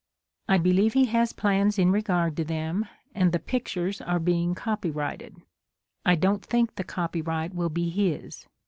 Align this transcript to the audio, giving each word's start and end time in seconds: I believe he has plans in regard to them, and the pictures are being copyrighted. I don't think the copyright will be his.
I 0.49 0.57
believe 0.57 0.93
he 0.93 1.05
has 1.05 1.31
plans 1.31 1.77
in 1.77 1.91
regard 1.91 2.35
to 2.37 2.43
them, 2.43 2.87
and 3.13 3.31
the 3.31 3.37
pictures 3.37 4.01
are 4.01 4.17
being 4.17 4.55
copyrighted. 4.55 5.35
I 6.03 6.15
don't 6.15 6.43
think 6.43 6.73
the 6.73 6.83
copyright 6.83 7.53
will 7.53 7.69
be 7.69 7.91
his. 7.91 8.47